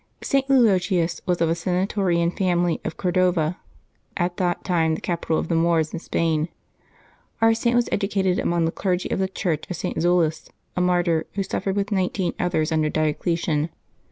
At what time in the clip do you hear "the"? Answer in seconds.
4.95-4.99, 5.47-5.53, 8.65-8.71, 9.19-9.27